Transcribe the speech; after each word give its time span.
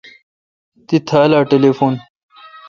کی 0.87 0.97
تھال 1.07 1.31
ٹلیفون۔ 1.51 1.93